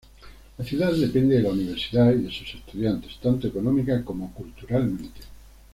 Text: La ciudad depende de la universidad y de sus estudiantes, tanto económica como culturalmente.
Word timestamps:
La 0.57 0.65
ciudad 0.65 0.91
depende 0.93 1.35
de 1.35 1.43
la 1.43 1.51
universidad 1.51 2.11
y 2.11 2.23
de 2.23 2.31
sus 2.31 2.55
estudiantes, 2.55 3.19
tanto 3.21 3.45
económica 3.47 4.03
como 4.03 4.33
culturalmente. 4.33 5.21